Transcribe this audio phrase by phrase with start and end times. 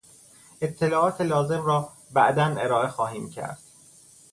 [0.61, 3.59] اطلاعات لازم را بعدا ارائه خواهیم کرد.